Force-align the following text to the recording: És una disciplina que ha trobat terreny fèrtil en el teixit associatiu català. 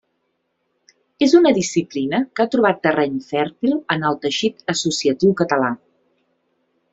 És 1.25 1.35
una 1.39 1.51
disciplina 1.57 2.21
que 2.39 2.45
ha 2.45 2.51
trobat 2.55 2.79
terreny 2.87 3.19
fèrtil 3.27 3.77
en 3.97 4.09
el 4.13 4.19
teixit 4.25 4.65
associatiu 4.75 5.37
català. 5.43 5.71